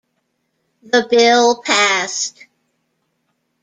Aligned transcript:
The 0.81 1.05
bill 1.11 1.61
passed. 1.61 2.47